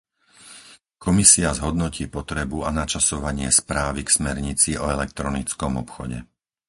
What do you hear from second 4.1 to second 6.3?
Smernici o elektronickom obchode.